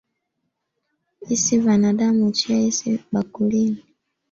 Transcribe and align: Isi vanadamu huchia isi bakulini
Isi 1.29 1.57
vanadamu 1.59 2.25
huchia 2.25 2.59
isi 2.59 2.99
bakulini 3.11 3.85